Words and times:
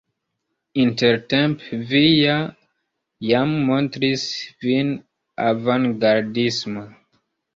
Intertempe 0.83 1.77
vi 1.91 1.99
ja 2.05 2.37
jam 3.31 3.53
montris 3.67 4.25
vin 4.67 4.89
avangardisma! 5.51 6.87